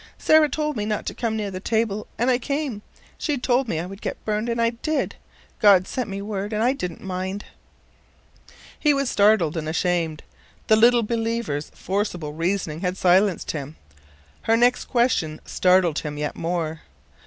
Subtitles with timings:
[0.17, 2.81] Sarah told me not to come near the table, and I came.
[3.19, 5.13] She told me I would get burned, and I did.
[5.59, 7.45] God sent me word and I didn't mind."
[8.79, 10.23] He was startled and ashamed.
[10.65, 13.75] The little believer's forcible reasoning had silenced him.
[14.41, 16.81] Her next question startled him yet more.